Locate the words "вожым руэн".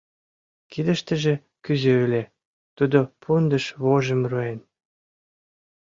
3.83-4.59